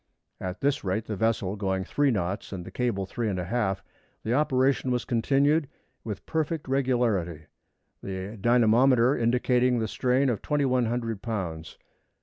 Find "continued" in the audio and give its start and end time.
5.05-5.69